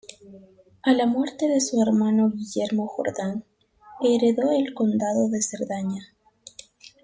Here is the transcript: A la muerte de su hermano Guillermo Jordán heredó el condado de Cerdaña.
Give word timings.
A 0.81 0.93
la 0.93 1.05
muerte 1.05 1.45
de 1.47 1.61
su 1.61 1.79
hermano 1.79 2.31
Guillermo 2.31 2.87
Jordán 2.87 3.45
heredó 4.01 4.51
el 4.51 4.73
condado 4.73 5.29
de 5.29 5.43
Cerdaña. 5.43 6.01